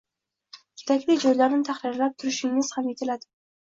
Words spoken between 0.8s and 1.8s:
kerakli joylarini